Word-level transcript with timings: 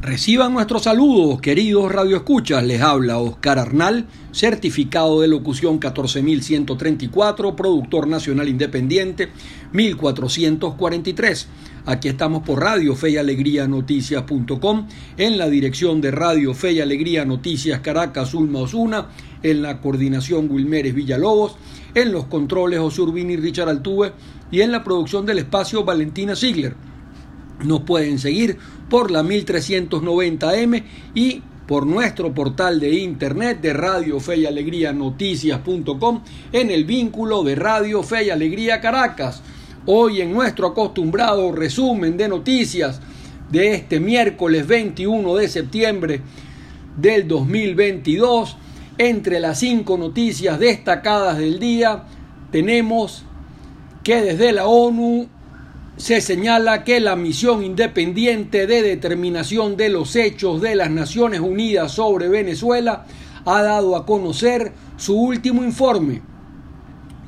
Reciban 0.00 0.52
nuestros 0.52 0.84
saludos, 0.84 1.40
queridos 1.40 1.90
radioescuchas. 1.90 2.62
Les 2.62 2.80
habla 2.80 3.18
Oscar 3.18 3.58
Arnal, 3.58 4.06
certificado 4.30 5.20
de 5.20 5.26
locución 5.26 5.80
14134, 5.80 7.56
productor 7.56 8.06
nacional 8.06 8.48
independiente 8.48 9.30
1443. 9.72 11.48
Aquí 11.84 12.06
estamos 12.06 12.44
por 12.44 12.60
Radio 12.60 12.94
Fe 12.94 13.10
y 13.10 13.16
Alegría 13.16 13.66
Noticias.com, 13.66 14.86
en 15.16 15.36
la 15.36 15.48
dirección 15.48 16.00
de 16.00 16.12
Radio 16.12 16.54
Fe 16.54 16.72
y 16.72 16.80
Alegría 16.80 17.24
Noticias 17.24 17.80
Caracas, 17.80 18.34
Ulma 18.34 18.60
Osuna, 18.60 19.08
en 19.42 19.62
la 19.62 19.80
coordinación 19.80 20.48
Wilmeres 20.48 20.94
Villalobos, 20.94 21.56
en 21.94 22.12
los 22.12 22.26
controles 22.26 22.78
Osurbini 22.78 23.32
y 23.32 23.36
Richard 23.36 23.68
Altuve 23.68 24.12
y 24.52 24.60
en 24.60 24.70
la 24.70 24.84
producción 24.84 25.26
del 25.26 25.38
espacio 25.38 25.82
Valentina 25.82 26.36
Ziegler. 26.36 26.87
Nos 27.64 27.82
pueden 27.82 28.18
seguir 28.18 28.56
por 28.88 29.10
la 29.10 29.22
1390M 29.22 30.84
y 31.14 31.42
por 31.66 31.86
nuestro 31.86 32.32
portal 32.32 32.80
de 32.80 32.94
internet 32.94 33.60
de 33.60 33.72
Radio 33.72 34.20
Fe 34.20 34.38
y 34.38 34.46
Alegría 34.46 34.92
Noticias.com 34.92 36.22
en 36.52 36.70
el 36.70 36.84
vínculo 36.84 37.42
de 37.42 37.56
Radio 37.56 38.02
Fe 38.02 38.24
y 38.24 38.30
Alegría 38.30 38.80
Caracas. 38.80 39.42
Hoy 39.84 40.20
en 40.20 40.32
nuestro 40.32 40.68
acostumbrado 40.68 41.52
resumen 41.52 42.16
de 42.16 42.28
noticias 42.28 43.00
de 43.50 43.74
este 43.74 44.00
miércoles 44.00 44.66
21 44.66 45.34
de 45.36 45.48
septiembre 45.48 46.20
del 46.96 47.26
2022, 47.28 48.56
entre 48.98 49.40
las 49.40 49.58
cinco 49.60 49.96
noticias 49.98 50.58
destacadas 50.58 51.38
del 51.38 51.58
día, 51.58 52.04
tenemos 52.50 53.24
que 54.02 54.22
desde 54.22 54.52
la 54.52 54.66
ONU 54.66 55.28
se 55.98 56.20
señala 56.20 56.84
que 56.84 57.00
la 57.00 57.16
misión 57.16 57.64
independiente 57.64 58.68
de 58.68 58.82
determinación 58.82 59.76
de 59.76 59.88
los 59.88 60.14
hechos 60.14 60.60
de 60.60 60.76
las 60.76 60.90
Naciones 60.90 61.40
Unidas 61.40 61.90
sobre 61.90 62.28
Venezuela 62.28 63.04
ha 63.44 63.62
dado 63.62 63.96
a 63.96 64.06
conocer 64.06 64.72
su 64.96 65.20
último 65.20 65.64
informe, 65.64 66.22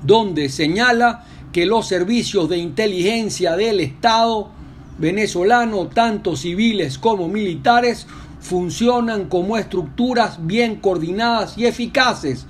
donde 0.05 0.49
señala 0.49 1.27
que 1.53 1.67
los 1.67 1.89
servicios 1.89 2.49
de 2.49 2.59
inteligencia 2.59 3.57
del 3.57 3.81
Estado 3.81 4.51
venezolano, 4.99 5.89
tanto 5.89 6.37
civiles 6.37 6.97
como 6.97 7.27
militares, 7.27 8.07
funcionan 8.39 9.25
como 9.25 9.57
estructuras 9.57 10.47
bien 10.47 10.77
coordinadas 10.77 11.59
y 11.59 11.67
eficaces 11.67 12.47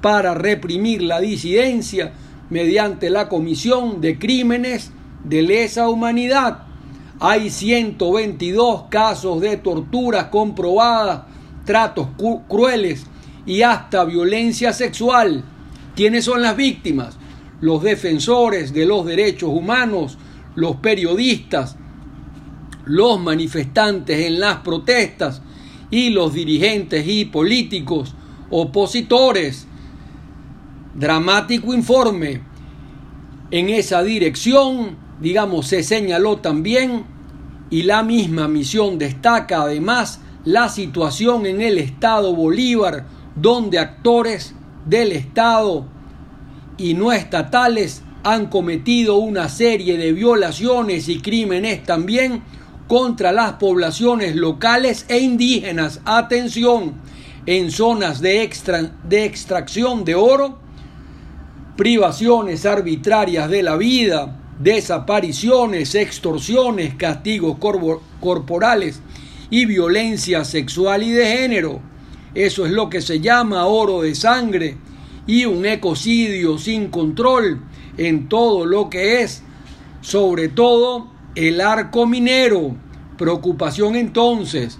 para 0.00 0.34
reprimir 0.34 1.02
la 1.02 1.18
disidencia 1.18 2.12
mediante 2.48 3.10
la 3.10 3.28
comisión 3.28 4.00
de 4.00 4.20
crímenes 4.20 4.92
de 5.24 5.42
lesa 5.42 5.88
humanidad. 5.88 6.64
Hay 7.20 7.50
122 7.50 8.84
casos 8.90 9.40
de 9.40 9.56
torturas 9.56 10.26
comprobadas, 10.26 11.22
tratos 11.64 12.08
crueles 12.48 13.06
y 13.46 13.62
hasta 13.62 14.04
violencia 14.04 14.72
sexual. 14.72 15.44
¿Quiénes 15.96 16.24
son 16.24 16.42
las 16.42 16.56
víctimas? 16.56 17.16
Los 17.60 17.82
defensores 17.82 18.72
de 18.74 18.84
los 18.84 19.06
derechos 19.06 19.50
humanos, 19.50 20.18
los 20.54 20.76
periodistas, 20.76 21.76
los 22.84 23.18
manifestantes 23.20 24.26
en 24.26 24.40
las 24.40 24.58
protestas 24.58 25.40
y 25.90 26.10
los 26.10 26.34
dirigentes 26.34 27.06
y 27.06 27.24
políticos 27.26 28.14
opositores. 28.50 29.66
Dramático 30.94 31.72
informe. 31.72 32.42
En 33.50 33.70
esa 33.70 34.02
dirección 34.02 35.03
digamos, 35.24 35.66
se 35.68 35.82
señaló 35.82 36.36
también 36.36 37.06
y 37.70 37.84
la 37.84 38.02
misma 38.02 38.46
misión 38.46 38.98
destaca 38.98 39.62
además 39.62 40.20
la 40.44 40.68
situación 40.68 41.46
en 41.46 41.62
el 41.62 41.78
Estado 41.78 42.34
Bolívar, 42.34 43.06
donde 43.34 43.78
actores 43.78 44.54
del 44.84 45.12
Estado 45.12 45.86
y 46.76 46.92
no 46.92 47.10
estatales 47.10 48.02
han 48.22 48.46
cometido 48.46 49.16
una 49.16 49.48
serie 49.48 49.96
de 49.96 50.12
violaciones 50.12 51.08
y 51.08 51.20
crímenes 51.20 51.82
también 51.84 52.42
contra 52.86 53.32
las 53.32 53.54
poblaciones 53.54 54.36
locales 54.36 55.06
e 55.08 55.20
indígenas. 55.20 56.02
Atención, 56.04 56.96
en 57.46 57.70
zonas 57.70 58.20
de, 58.20 58.50
de 59.08 59.24
extracción 59.24 60.04
de 60.04 60.16
oro, 60.16 60.58
privaciones 61.78 62.66
arbitrarias 62.66 63.48
de 63.48 63.62
la 63.62 63.76
vida, 63.76 64.43
desapariciones, 64.58 65.94
extorsiones, 65.94 66.94
castigos 66.94 67.56
corporales 68.20 69.00
y 69.50 69.66
violencia 69.66 70.44
sexual 70.44 71.02
y 71.02 71.12
de 71.12 71.26
género. 71.26 71.80
Eso 72.34 72.66
es 72.66 72.72
lo 72.72 72.90
que 72.90 73.00
se 73.00 73.20
llama 73.20 73.66
oro 73.66 74.02
de 74.02 74.14
sangre 74.14 74.76
y 75.26 75.44
un 75.44 75.64
ecocidio 75.64 76.58
sin 76.58 76.88
control 76.88 77.62
en 77.96 78.28
todo 78.28 78.66
lo 78.66 78.90
que 78.90 79.22
es, 79.22 79.42
sobre 80.00 80.48
todo 80.48 81.08
el 81.34 81.60
arco 81.60 82.06
minero. 82.06 82.76
Preocupación 83.16 83.94
entonces, 83.94 84.78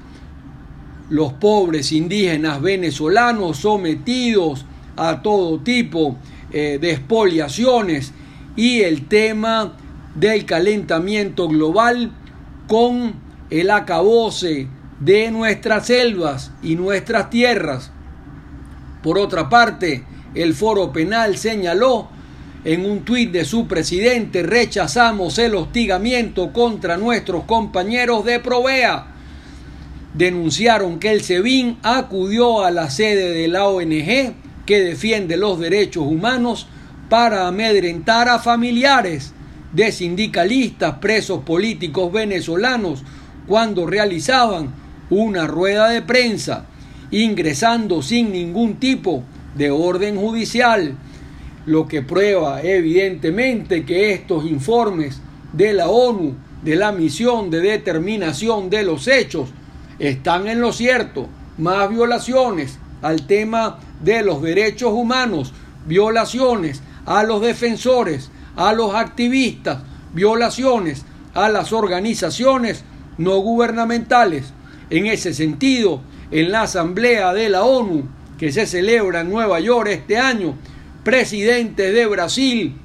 los 1.08 1.34
pobres 1.34 1.92
indígenas 1.92 2.60
venezolanos 2.60 3.58
sometidos 3.58 4.64
a 4.96 5.22
todo 5.22 5.60
tipo 5.60 6.16
eh, 6.52 6.78
de 6.80 6.92
expoliaciones 6.92 8.12
y 8.56 8.80
el 8.82 9.06
tema 9.08 9.76
del 10.14 10.44
calentamiento 10.46 11.48
global 11.48 12.12
con 12.68 13.14
el 13.50 13.70
acabose 13.70 14.68
de 15.00 15.30
nuestras 15.30 15.86
selvas 15.86 16.52
y 16.62 16.76
nuestras 16.76 17.30
tierras. 17.30 17.90
Por 19.02 19.18
otra 19.18 19.48
parte, 19.48 20.04
el 20.34 20.54
foro 20.54 20.92
penal 20.92 21.36
señaló 21.36 22.08
en 22.64 22.86
un 22.86 23.04
tuit 23.04 23.30
de 23.30 23.44
su 23.44 23.66
presidente, 23.66 24.42
rechazamos 24.42 25.38
el 25.38 25.54
hostigamiento 25.54 26.52
contra 26.52 26.96
nuestros 26.96 27.44
compañeros 27.44 28.24
de 28.24 28.40
Provea. 28.40 29.08
Denunciaron 30.14 30.98
que 30.98 31.12
el 31.12 31.22
SEBIN 31.22 31.78
acudió 31.82 32.64
a 32.64 32.70
la 32.70 32.88
sede 32.88 33.30
de 33.32 33.48
la 33.48 33.66
ONG 33.66 34.34
que 34.64 34.80
defiende 34.80 35.36
los 35.36 35.58
derechos 35.58 36.04
humanos 36.06 36.66
para 37.08 37.46
amedrentar 37.46 38.28
a 38.28 38.38
familiares 38.38 39.32
de 39.72 39.90
sindicalistas 39.92 40.98
presos 40.98 41.42
políticos 41.44 42.12
venezolanos 42.12 43.02
cuando 43.46 43.86
realizaban 43.86 44.72
una 45.10 45.46
rueda 45.46 45.88
de 45.88 46.02
prensa, 46.02 46.66
ingresando 47.10 48.02
sin 48.02 48.32
ningún 48.32 48.76
tipo 48.76 49.22
de 49.54 49.70
orden 49.70 50.16
judicial, 50.16 50.96
lo 51.66 51.86
que 51.86 52.02
prueba 52.02 52.62
evidentemente 52.62 53.84
que 53.84 54.12
estos 54.12 54.44
informes 54.46 55.20
de 55.52 55.72
la 55.72 55.88
ONU, 55.88 56.34
de 56.62 56.76
la 56.76 56.92
misión 56.92 57.50
de 57.50 57.60
determinación 57.60 58.70
de 58.70 58.82
los 58.82 59.08
hechos, 59.08 59.50
están 59.98 60.46
en 60.46 60.60
lo 60.60 60.72
cierto, 60.72 61.28
más 61.58 61.88
violaciones 61.88 62.78
al 63.02 63.26
tema 63.26 63.78
de 64.02 64.22
los 64.22 64.42
derechos 64.42 64.92
humanos, 64.92 65.52
violaciones 65.86 66.82
a 67.06 67.22
los 67.22 67.40
defensores, 67.40 68.30
a 68.56 68.72
los 68.72 68.94
activistas, 68.94 69.82
violaciones 70.12 71.04
a 71.34 71.48
las 71.48 71.72
organizaciones 71.72 72.84
no 73.18 73.36
gubernamentales. 73.38 74.52
En 74.90 75.06
ese 75.06 75.34
sentido, 75.34 76.00
en 76.30 76.50
la 76.50 76.62
Asamblea 76.62 77.32
de 77.34 77.48
la 77.48 77.64
ONU, 77.64 78.08
que 78.38 78.52
se 78.52 78.66
celebra 78.66 79.20
en 79.20 79.30
Nueva 79.30 79.60
York 79.60 79.88
este 79.90 80.16
año, 80.16 80.54
presidentes 81.02 81.92
de 81.92 82.06
Brasil, 82.06 82.76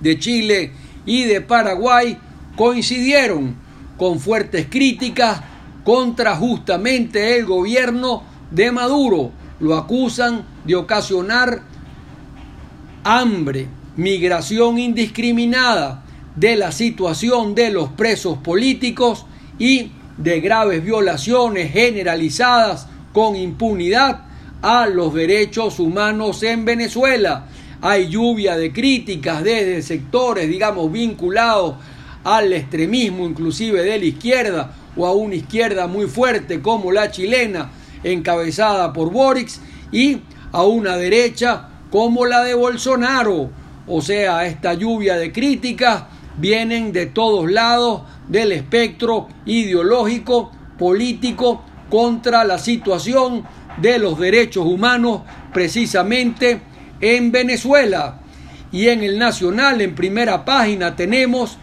de 0.00 0.18
Chile 0.18 0.72
y 1.06 1.24
de 1.24 1.40
Paraguay 1.40 2.18
coincidieron 2.56 3.56
con 3.96 4.20
fuertes 4.20 4.66
críticas 4.68 5.40
contra 5.84 6.36
justamente 6.36 7.36
el 7.36 7.46
gobierno 7.46 8.22
de 8.50 8.70
Maduro. 8.72 9.32
Lo 9.60 9.76
acusan 9.76 10.44
de 10.64 10.76
ocasionar 10.76 11.62
hambre, 13.08 13.66
migración 13.96 14.78
indiscriminada, 14.78 16.04
de 16.36 16.56
la 16.56 16.72
situación 16.72 17.54
de 17.54 17.70
los 17.70 17.88
presos 17.88 18.36
políticos 18.36 19.24
y 19.58 19.92
de 20.18 20.40
graves 20.40 20.84
violaciones 20.84 21.72
generalizadas 21.72 22.86
con 23.14 23.34
impunidad 23.34 24.26
a 24.60 24.86
los 24.86 25.14
derechos 25.14 25.80
humanos 25.80 26.42
en 26.42 26.66
Venezuela. 26.66 27.46
Hay 27.80 28.08
lluvia 28.08 28.58
de 28.58 28.74
críticas 28.74 29.42
desde 29.42 29.80
sectores, 29.80 30.46
digamos, 30.46 30.92
vinculados 30.92 31.76
al 32.24 32.52
extremismo, 32.52 33.26
inclusive 33.26 33.84
de 33.84 33.98
la 33.98 34.04
izquierda, 34.04 34.74
o 34.96 35.06
a 35.06 35.14
una 35.14 35.34
izquierda 35.34 35.86
muy 35.86 36.08
fuerte 36.08 36.60
como 36.60 36.92
la 36.92 37.10
chilena, 37.10 37.70
encabezada 38.04 38.92
por 38.92 39.10
Boric, 39.10 39.48
y 39.92 40.18
a 40.52 40.64
una 40.64 40.98
derecha 40.98 41.68
como 41.90 42.26
la 42.26 42.42
de 42.42 42.54
Bolsonaro. 42.54 43.50
O 43.86 44.02
sea, 44.02 44.46
esta 44.46 44.74
lluvia 44.74 45.16
de 45.16 45.32
críticas 45.32 46.04
vienen 46.36 46.92
de 46.92 47.06
todos 47.06 47.50
lados 47.50 48.02
del 48.28 48.52
espectro 48.52 49.28
ideológico 49.46 50.52
político 50.78 51.62
contra 51.90 52.44
la 52.44 52.58
situación 52.58 53.44
de 53.80 53.98
los 53.98 54.18
derechos 54.18 54.66
humanos 54.66 55.22
precisamente 55.52 56.60
en 57.00 57.32
Venezuela. 57.32 58.20
Y 58.70 58.88
en 58.88 59.02
el 59.02 59.18
Nacional, 59.18 59.80
en 59.80 59.94
primera 59.94 60.44
página, 60.44 60.94
tenemos 60.94 61.56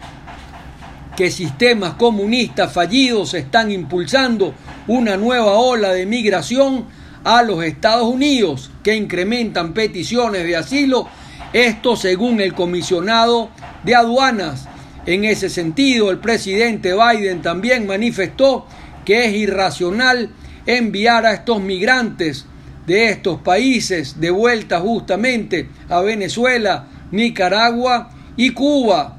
que 1.16 1.30
sistemas 1.30 1.94
comunistas 1.94 2.72
fallidos 2.72 3.32
están 3.32 3.70
impulsando 3.70 4.52
una 4.86 5.16
nueva 5.16 5.52
ola 5.52 5.92
de 5.92 6.04
migración 6.04 6.84
a 7.26 7.42
los 7.42 7.64
Estados 7.64 8.06
Unidos 8.06 8.70
que 8.84 8.94
incrementan 8.94 9.74
peticiones 9.74 10.44
de 10.44 10.54
asilo, 10.54 11.08
esto 11.52 11.96
según 11.96 12.40
el 12.40 12.54
comisionado 12.54 13.50
de 13.82 13.96
aduanas. 13.96 14.68
En 15.06 15.24
ese 15.24 15.50
sentido, 15.50 16.12
el 16.12 16.18
presidente 16.18 16.94
Biden 16.94 17.42
también 17.42 17.84
manifestó 17.84 18.66
que 19.04 19.26
es 19.26 19.34
irracional 19.34 20.30
enviar 20.66 21.26
a 21.26 21.34
estos 21.34 21.60
migrantes 21.60 22.46
de 22.86 23.10
estos 23.10 23.40
países 23.40 24.20
de 24.20 24.30
vuelta 24.30 24.78
justamente 24.78 25.68
a 25.88 26.02
Venezuela, 26.02 26.86
Nicaragua 27.10 28.10
y 28.36 28.50
Cuba. 28.50 29.18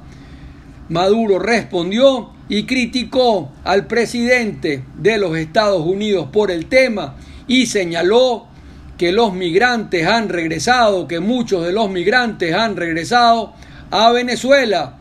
Maduro 0.88 1.38
respondió 1.38 2.30
y 2.48 2.62
criticó 2.62 3.52
al 3.64 3.86
presidente 3.86 4.82
de 4.96 5.18
los 5.18 5.36
Estados 5.36 5.84
Unidos 5.84 6.28
por 6.32 6.50
el 6.50 6.64
tema 6.66 7.16
y 7.48 7.66
señaló 7.66 8.46
que 8.96 9.12
los 9.12 9.32
migrantes 9.32 10.06
han 10.06 10.28
regresado, 10.28 11.08
que 11.08 11.20
muchos 11.20 11.64
de 11.64 11.72
los 11.72 11.90
migrantes 11.90 12.54
han 12.54 12.76
regresado 12.76 13.54
a 13.90 14.12
Venezuela. 14.12 14.98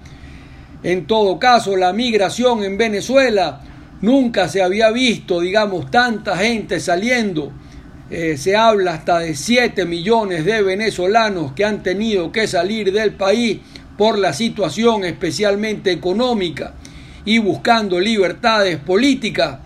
En 0.83 1.05
todo 1.05 1.39
caso, 1.39 1.75
la 1.75 1.93
migración 1.93 2.63
en 2.63 2.77
Venezuela 2.77 3.61
nunca 4.01 4.47
se 4.47 4.61
había 4.61 4.91
visto, 4.91 5.41
digamos, 5.41 5.91
tanta 5.91 6.37
gente 6.37 6.79
saliendo. 6.79 7.51
Eh, 8.09 8.37
se 8.37 8.55
habla 8.55 8.93
hasta 8.93 9.19
de 9.19 9.35
7 9.35 9.85
millones 9.85 10.45
de 10.45 10.61
venezolanos 10.61 11.51
que 11.53 11.65
han 11.65 11.83
tenido 11.83 12.31
que 12.31 12.47
salir 12.47 12.93
del 12.93 13.13
país 13.13 13.59
por 13.97 14.17
la 14.17 14.31
situación 14.31 15.03
especialmente 15.03 15.91
económica 15.91 16.73
y 17.25 17.39
buscando 17.39 17.99
libertades 17.99 18.77
políticas. 18.77 19.57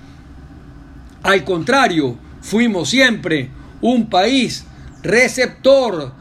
Al 1.21 1.43
contrario, 1.43 2.17
fuimos 2.41 2.89
siempre 2.89 3.49
un 3.81 4.09
país 4.09 4.65
receptor 5.03 6.13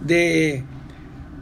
de 0.00 0.64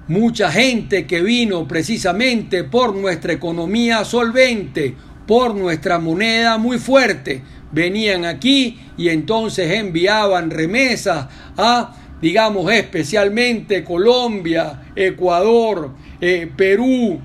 mucha 0.09 0.51
gente 0.51 1.07
que 1.07 1.23
vino 1.23 1.67
precisamente 1.67 2.65
por 2.65 2.95
nuestra 2.95 3.33
economía 3.33 4.05
solvente, 4.05 4.95
por 5.27 5.55
nuestra 5.55 5.99
moneda 5.99 6.59
muy 6.59 6.79
fuerte. 6.79 7.43
Venían 7.73 8.25
aquí 8.25 8.79
y 8.97 9.09
entonces 9.09 9.73
enviaban 9.73 10.51
remesas 10.51 11.27
a, 11.57 11.97
digamos, 12.21 12.71
especialmente 12.73 13.83
Colombia, 13.83 14.83
Ecuador, 14.95 15.93
eh, 16.21 16.51
Perú, 16.55 17.21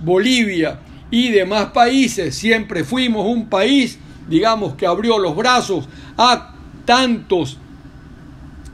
Bolivia 0.00 0.80
y 1.10 1.30
demás 1.30 1.66
países. 1.66 2.34
Siempre 2.34 2.82
fuimos 2.82 3.26
un 3.26 3.48
país, 3.48 3.98
digamos, 4.28 4.74
que 4.74 4.86
abrió 4.86 5.18
los 5.18 5.36
brazos 5.36 5.88
a 6.16 6.54
tantos 6.84 7.58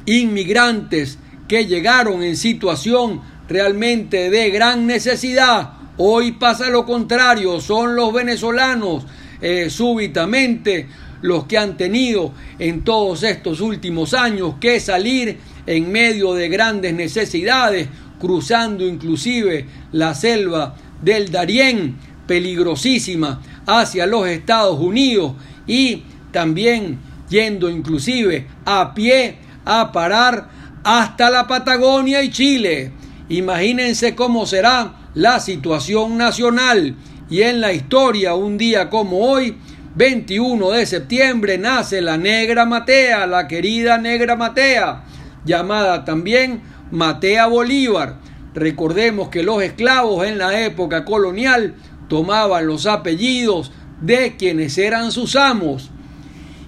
inmigrantes 0.07 1.19
que 1.47 1.67
llegaron 1.67 2.23
en 2.23 2.37
situación 2.37 3.21
realmente 3.49 4.31
de 4.31 4.51
gran 4.51 4.87
necesidad. 4.87 5.73
Hoy 5.97 6.33
pasa 6.33 6.71
lo 6.71 6.85
contrario, 6.85 7.61
son 7.61 7.97
los 7.97 8.13
venezolanos 8.13 9.05
eh, 9.41 9.69
súbitamente 9.71 10.89
los 11.23 11.45
que 11.45 11.59
han 11.59 11.77
tenido 11.77 12.33
en 12.59 12.85
todos 12.85 13.23
estos 13.23 13.61
últimos 13.61 14.15
años 14.15 14.55
que 14.61 14.79
salir 14.81 15.39
en 15.67 15.91
medio 15.91 16.35
de 16.35 16.49
grandes 16.49 16.95
necesidades, 16.95 17.89
cruzando 18.21 18.87
inclusive 18.87 19.67
la 19.93 20.15
selva 20.15 20.77
del 21.03 21.31
Darién, 21.31 21.97
peligrosísima, 22.27 23.41
hacia 23.69 24.07
los 24.07 24.27
Estados 24.27 24.81
Unidos 24.81 25.35
y 25.67 26.03
también 26.33 26.99
yendo 27.29 27.69
inclusive 27.69 28.47
a 28.65 28.95
pie 28.95 29.37
a 29.65 29.93
parar 29.93 30.49
hasta 30.83 31.31
la 31.31 31.47
Patagonia 31.47 32.23
y 32.23 32.31
Chile. 32.31 32.93
Imagínense 33.29 34.15
cómo 34.15 34.47
será 34.47 35.11
la 35.15 35.39
situación 35.39 36.17
nacional 36.17 36.97
y 37.29 37.43
en 37.43 37.61
la 37.61 37.75
historia 37.75 38.35
un 38.35 38.57
día 38.57 38.89
como 38.89 39.19
hoy 39.19 39.55
21 39.97 40.71
de 40.71 40.87
septiembre 40.87 41.59
nace 41.59 42.01
la 42.01 42.17
negra 42.17 42.65
Matea, 42.65 43.27
la 43.27 43.47
querida 43.47 43.99
negra 43.99 44.35
Matea, 44.35 45.05
llamada 45.45 46.07
también 46.07 46.63
Matea 46.91 47.47
Bolívar. 47.47 48.17
Recordemos 48.55 49.29
que 49.29 49.43
los 49.43 49.63
esclavos 49.63 50.27
en 50.27 50.39
la 50.39 50.59
época 50.61 51.05
colonial 51.05 51.75
tomaban 52.09 52.67
los 52.67 52.87
apellidos 52.87 53.73
de 54.01 54.37
quienes 54.37 54.79
eran 54.79 55.13
sus 55.13 55.37
amos. 55.37 55.91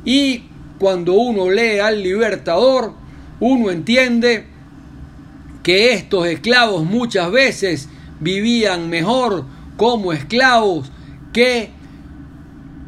Y 0.04 0.44
cuando 0.78 1.14
uno 1.14 1.50
lee 1.50 1.78
al 1.78 2.02
libertador, 2.02 2.94
uno 3.40 3.70
entiende 3.70 4.46
que 5.62 5.92
estos 5.92 6.26
esclavos 6.26 6.84
muchas 6.84 7.30
veces 7.30 7.88
vivían 8.18 8.88
mejor 8.88 9.44
como 9.76 10.12
esclavos 10.12 10.90
que 11.32 11.70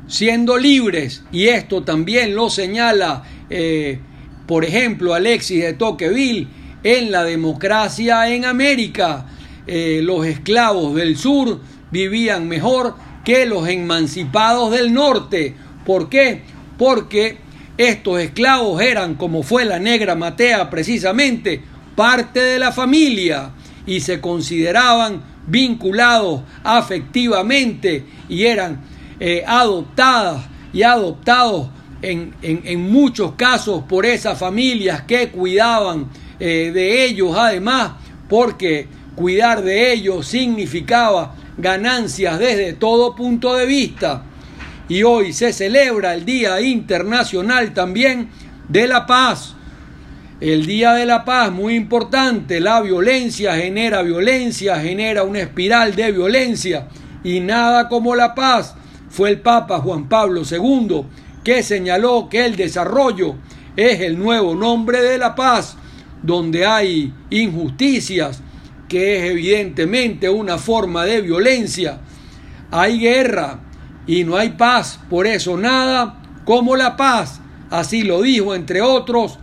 siendo 0.09 0.59
libres. 0.59 1.25
Y 1.33 1.49
esto 1.49 1.83
también 1.83 2.35
lo 2.35 2.51
señala, 2.51 3.25
eh, 3.51 4.01
por 4.47 4.65
ejemplo, 4.65 5.15
Alexis 5.15 5.63
de 5.63 5.73
Tocqueville 5.73 6.49
en 6.83 7.11
la 7.11 7.25
democracia 7.25 8.29
en 8.29 8.45
América. 8.45 9.27
Eh, 9.67 10.01
los 10.03 10.27
esclavos 10.27 10.95
del 10.95 11.17
sur 11.17 11.61
vivían 11.93 12.49
mejor 12.49 12.97
que 13.25 13.47
los 13.47 13.69
emancipados 13.69 14.73
del 14.73 14.93
norte. 14.93 15.55
¿Por 15.87 16.09
qué? 16.09 16.43
Porque 16.79 17.39
estos 17.79 18.21
esclavos 18.21 18.83
eran, 18.83 19.15
como 19.15 19.43
fue 19.43 19.65
la 19.65 19.79
negra 19.79 20.15
Matea 20.17 20.69
precisamente, 20.71 21.63
parte 21.95 22.41
de 22.41 22.59
la 22.59 22.73
familia 22.73 23.51
y 23.87 24.01
se 24.01 24.21
consideraban 24.21 25.23
vinculados 25.47 26.43
afectivamente 26.65 28.05
y 28.29 28.45
eran 28.45 28.81
eh, 29.21 29.45
adoptadas 29.47 30.47
y 30.73 30.83
adoptados 30.83 31.69
en, 32.01 32.35
en, 32.43 32.91
muchos 32.91 33.33
casos 33.35 33.85
por 33.89 34.07
esas 34.07 34.39
familias 34.39 35.03
que 35.03 35.29
cuidaban 35.29 36.09
eh, 36.41 36.73
de 36.75 37.05
ellos 37.05 37.37
además 37.37 37.93
porque 38.29 38.89
cuidar 39.15 39.63
de 39.63 39.93
ellos 39.93 40.27
significaba 40.27 41.37
ganancias 41.63 42.39
desde 42.39 42.75
todo 42.75 43.17
punto 43.17 43.55
de 43.55 43.65
vista 43.65 44.25
y 44.89 45.03
hoy 45.05 45.33
se 45.33 45.55
celebra 45.55 46.13
el 46.13 46.27
Día 46.27 46.61
Internacional 46.61 47.73
también 47.73 48.29
de 48.69 48.87
la 48.87 49.07
Paz 49.07 49.55
el 50.43 50.67
Día 50.67 50.95
de 50.95 51.07
la 51.07 51.25
Paz, 51.25 51.53
muy 51.53 51.77
importante, 51.77 52.59
la 52.59 52.81
violencia 52.81 53.55
genera 53.55 54.03
violencia, 54.03 54.81
genera 54.81 55.23
una 55.23 55.39
espiral 55.39 55.95
de 55.95 56.11
violencia 56.11 56.89
y 57.23 57.39
nada 57.39 57.89
como 57.89 58.17
la 58.17 58.35
paz. 58.35 58.75
Fue 59.09 59.31
el 59.31 59.41
Papa 59.41 59.79
Juan 59.79 60.09
Pablo 60.09 60.43
II 60.43 61.05
que 61.45 61.63
señaló 61.63 62.29
que 62.29 62.45
el 62.45 62.57
desarrollo 62.57 63.37
es 63.77 64.01
el 64.01 64.19
nuevo 64.19 64.57
nombre 64.57 65.01
de 65.01 65.17
la 65.17 65.37
paz, 65.37 65.77
donde 66.25 66.67
hay 66.67 67.15
injusticias, 67.31 68.43
que 68.93 69.17
es 69.17 69.31
evidentemente 69.31 70.29
una 70.29 70.59
forma 70.59 71.07
de 71.07 71.23
violencia, 71.23 71.99
hay 72.71 72.99
guerra 72.99 73.59
y 74.07 74.23
no 74.23 74.37
hay 74.37 74.51
paz, 74.51 75.01
por 75.09 75.27
eso 75.27 75.57
nada 75.57 76.21
como 76.45 76.77
la 76.77 76.95
paz. 76.95 77.41
Así 77.71 78.03
lo 78.03 78.21
dijo, 78.21 78.55
entre 78.55 78.83
otros, 78.83 79.39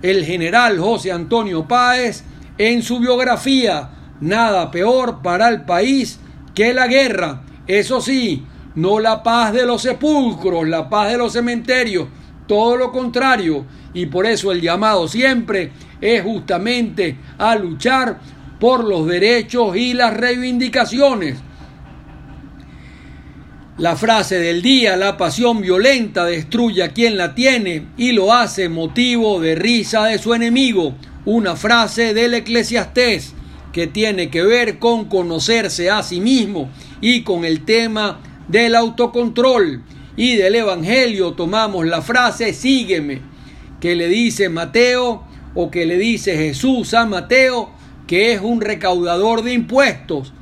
el 0.00 0.24
general 0.24 0.78
José 0.78 1.10
Antonio 1.10 1.66
Páez 1.66 2.22
en 2.56 2.84
su 2.84 3.00
biografía, 3.00 3.90
nada 4.20 4.70
peor 4.70 5.22
para 5.22 5.48
el 5.48 5.62
país 5.62 6.20
que 6.54 6.72
la 6.72 6.86
guerra. 6.86 7.42
Eso 7.66 8.00
sí, 8.00 8.44
no 8.76 9.00
la 9.00 9.24
paz 9.24 9.52
de 9.52 9.66
los 9.66 9.82
sepulcros, 9.82 10.68
la 10.68 10.88
paz 10.88 11.10
de 11.10 11.18
los 11.18 11.32
cementerios, 11.32 12.06
todo 12.46 12.76
lo 12.76 12.92
contrario. 12.92 13.66
Y 13.92 14.06
por 14.06 14.24
eso 14.26 14.52
el 14.52 14.60
llamado 14.60 15.08
siempre 15.08 15.72
es 16.00 16.22
justamente 16.22 17.16
a 17.38 17.56
luchar 17.56 18.20
por 18.58 18.84
los 18.84 19.06
derechos 19.06 19.76
y 19.76 19.94
las 19.94 20.14
reivindicaciones. 20.14 21.38
La 23.76 23.96
frase 23.96 24.38
del 24.38 24.62
día, 24.62 24.96
la 24.96 25.16
pasión 25.16 25.60
violenta 25.60 26.24
destruye 26.24 26.82
a 26.84 26.90
quien 26.90 27.16
la 27.16 27.34
tiene 27.34 27.88
y 27.96 28.12
lo 28.12 28.32
hace 28.32 28.68
motivo 28.68 29.40
de 29.40 29.56
risa 29.56 30.04
de 30.04 30.18
su 30.18 30.32
enemigo. 30.32 30.94
Una 31.24 31.56
frase 31.56 32.14
del 32.14 32.34
eclesiastés 32.34 33.34
que 33.72 33.88
tiene 33.88 34.30
que 34.30 34.42
ver 34.42 34.78
con 34.78 35.06
conocerse 35.06 35.90
a 35.90 36.04
sí 36.04 36.20
mismo 36.20 36.70
y 37.00 37.22
con 37.22 37.44
el 37.44 37.64
tema 37.64 38.20
del 38.46 38.76
autocontrol. 38.76 39.82
y 40.16 40.36
del 40.36 40.54
Evangelio 40.54 41.32
tomamos 41.32 41.84
la 41.84 42.00
frase 42.00 42.54
sígueme, 42.54 43.20
que 43.80 43.96
le 43.96 44.06
dice 44.06 44.48
Mateo 44.48 45.24
o 45.56 45.72
que 45.72 45.86
le 45.86 45.98
dice 45.98 46.36
Jesús 46.36 46.94
a 46.94 47.04
Mateo, 47.06 47.72
que 48.06 48.32
es 48.32 48.40
un 48.40 48.60
recaudador 48.60 49.42
de 49.42 49.52
impuestos. 49.52 50.32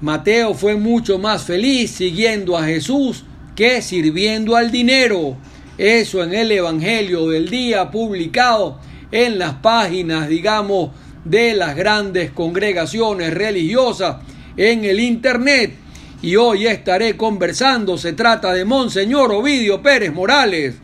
Mateo 0.00 0.54
fue 0.54 0.76
mucho 0.76 1.18
más 1.18 1.44
feliz 1.44 1.90
siguiendo 1.90 2.56
a 2.56 2.64
Jesús 2.64 3.24
que 3.54 3.82
sirviendo 3.82 4.56
al 4.56 4.70
dinero. 4.70 5.36
Eso 5.76 6.22
en 6.22 6.34
el 6.34 6.52
Evangelio 6.52 7.28
del 7.28 7.50
día 7.50 7.90
publicado 7.90 8.78
en 9.12 9.38
las 9.38 9.54
páginas, 9.54 10.28
digamos, 10.28 10.90
de 11.24 11.54
las 11.54 11.76
grandes 11.76 12.30
congregaciones 12.30 13.34
religiosas 13.34 14.16
en 14.56 14.84
el 14.84 15.00
Internet. 15.00 15.74
Y 16.22 16.36
hoy 16.36 16.66
estaré 16.66 17.16
conversando, 17.16 17.96
se 17.96 18.12
trata 18.12 18.52
de 18.52 18.64
Monseñor 18.64 19.32
Ovidio 19.32 19.82
Pérez 19.82 20.12
Morales, 20.12 20.76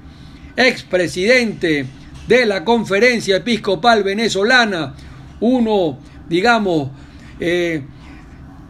expresidente 0.57 1.87
de 2.27 2.47
la 2.47 2.65
Conferencia 2.65 3.37
Episcopal 3.37 4.03
Venezolana, 4.03 4.95
uno, 5.41 5.99
digamos, 6.29 6.91
eh, 7.41 7.83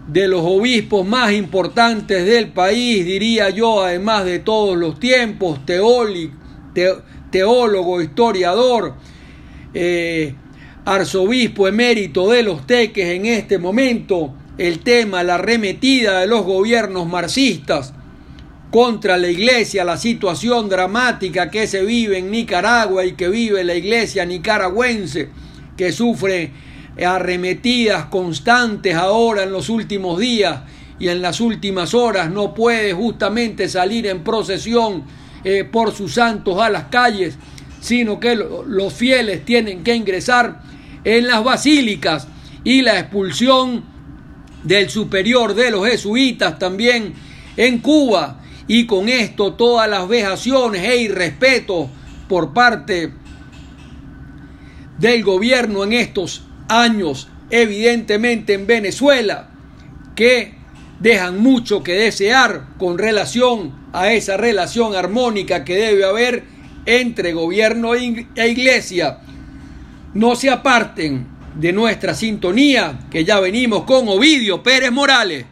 de 0.08 0.28
los 0.28 0.42
obispos 0.44 1.06
más 1.06 1.32
importantes 1.32 2.24
del 2.24 2.48
país, 2.48 3.04
diría 3.04 3.50
yo, 3.50 3.82
además 3.82 4.24
de 4.24 4.38
todos 4.38 4.76
los 4.76 5.00
tiempos, 5.00 5.66
teólogo, 5.66 6.30
historiador, 8.00 8.94
eh, 9.74 10.34
arzobispo 10.84 11.66
emérito 11.66 12.30
de 12.30 12.44
los 12.44 12.66
teques 12.66 13.08
en 13.08 13.26
este 13.26 13.58
momento, 13.58 14.32
el 14.58 14.80
tema, 14.80 15.22
la 15.22 15.34
arremetida 15.34 16.20
de 16.20 16.28
los 16.28 16.44
gobiernos 16.44 17.06
marxistas 17.06 17.92
contra 18.70 19.16
la 19.16 19.28
iglesia, 19.28 19.84
la 19.84 19.96
situación 19.96 20.68
dramática 20.68 21.50
que 21.50 21.66
se 21.66 21.84
vive 21.84 22.18
en 22.18 22.30
Nicaragua 22.30 23.04
y 23.04 23.12
que 23.12 23.28
vive 23.28 23.64
la 23.64 23.74
iglesia 23.74 24.24
nicaragüense, 24.24 25.28
que 25.76 25.92
sufre 25.92 26.52
arremetidas 27.04 28.06
constantes 28.06 28.94
ahora 28.94 29.42
en 29.42 29.52
los 29.52 29.68
últimos 29.68 30.18
días 30.18 30.60
y 30.98 31.08
en 31.08 31.20
las 31.20 31.40
últimas 31.40 31.94
horas 31.94 32.30
no 32.30 32.54
puede 32.54 32.92
justamente 32.92 33.68
salir 33.68 34.06
en 34.06 34.24
procesión 34.24 35.04
eh, 35.44 35.64
por 35.64 35.94
sus 35.94 36.14
santos 36.14 36.58
a 36.60 36.70
las 36.70 36.84
calles, 36.84 37.36
sino 37.80 38.18
que 38.18 38.34
los 38.34 38.92
fieles 38.92 39.44
tienen 39.44 39.84
que 39.84 39.94
ingresar 39.94 40.62
en 41.04 41.26
las 41.26 41.44
basílicas 41.44 42.26
y 42.64 42.82
la 42.82 42.98
expulsión 42.98 43.84
del 44.64 44.90
superior 44.90 45.54
de 45.54 45.70
los 45.70 45.86
jesuitas 45.86 46.58
también 46.58 47.14
en 47.56 47.78
Cuba. 47.78 48.40
Y 48.66 48.86
con 48.86 49.08
esto 49.08 49.52
todas 49.52 49.88
las 49.88 50.08
vejaciones 50.08 50.82
e 50.82 50.96
irrespetos 50.96 51.88
por 52.28 52.52
parte 52.52 53.12
del 54.98 55.22
gobierno 55.22 55.84
en 55.84 55.92
estos 55.92 56.44
años, 56.68 57.28
evidentemente 57.50 58.54
en 58.54 58.66
Venezuela, 58.66 59.50
que 60.14 60.54
dejan 61.00 61.38
mucho 61.38 61.82
que 61.82 61.92
desear 61.92 62.68
con 62.78 62.98
relación 62.98 63.74
a 63.92 64.12
esa 64.12 64.36
relación 64.36 64.94
armónica 64.94 65.64
que 65.64 65.76
debe 65.76 66.04
haber 66.04 66.44
entre 66.86 67.32
gobierno 67.32 67.94
e 67.94 68.48
iglesia. 68.48 69.18
No 70.14 70.34
se 70.36 70.50
aparten 70.50 71.26
de 71.54 71.72
nuestra 71.72 72.14
sintonía, 72.14 73.00
que 73.10 73.24
ya 73.24 73.40
venimos 73.40 73.84
con 73.84 74.08
Ovidio 74.08 74.62
Pérez 74.62 74.92
Morales. 74.92 75.46